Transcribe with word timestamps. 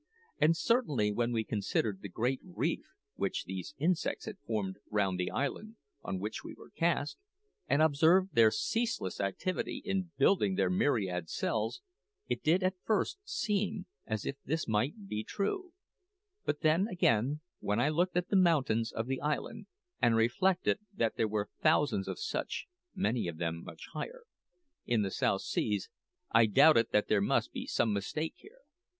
And 0.39 0.57
certainly, 0.57 1.11
when 1.11 1.31
we 1.31 1.43
considered 1.43 2.01
the 2.01 2.09
great 2.09 2.39
reef 2.43 2.87
which 3.17 3.45
these 3.45 3.75
insects 3.77 4.25
had 4.25 4.39
formed 4.39 4.79
round 4.89 5.19
the 5.19 5.29
island 5.29 5.75
on 6.01 6.17
which 6.17 6.43
we 6.43 6.55
were 6.55 6.71
cast, 6.71 7.19
and 7.67 7.83
observed 7.83 8.33
their 8.33 8.49
ceaseless 8.49 9.19
activity 9.21 9.79
in 9.85 10.11
building 10.17 10.55
their 10.55 10.71
myriad 10.71 11.29
cells, 11.29 11.83
it 12.27 12.41
did 12.41 12.63
at 12.63 12.81
first 12.83 13.19
seem 13.23 13.85
as 14.07 14.25
if 14.25 14.37
this 14.43 14.67
might 14.67 15.07
be 15.07 15.23
true; 15.23 15.71
but 16.45 16.61
then, 16.61 16.87
again, 16.87 17.41
when 17.59 17.79
I 17.79 17.89
looked 17.89 18.17
at 18.17 18.29
the 18.29 18.35
mountains 18.35 18.91
of 18.91 19.05
the 19.05 19.21
island, 19.21 19.67
and 20.01 20.15
reflected 20.15 20.79
that 20.95 21.15
there 21.15 21.27
were 21.27 21.51
thousands 21.61 22.07
of 22.07 22.17
such 22.17 22.65
(many 22.95 23.27
of 23.27 23.37
them 23.37 23.63
much 23.63 23.83
higher) 23.93 24.23
in 24.83 25.03
the 25.03 25.11
South 25.11 25.41
Seas, 25.41 25.89
I 26.31 26.47
doubted 26.47 26.87
that 26.91 27.07
there 27.07 27.21
must 27.21 27.51
be 27.53 27.67
some 27.67 27.93
mistake 27.93 28.33
here. 28.37 28.61